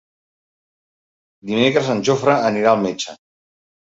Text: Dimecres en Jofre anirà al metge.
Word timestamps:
Dimecres 1.51 1.91
en 1.95 2.01
Jofre 2.09 2.37
anirà 2.49 2.71
al 2.73 2.81
metge. 2.87 3.17